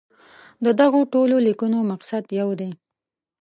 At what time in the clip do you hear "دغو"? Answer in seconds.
0.79-0.99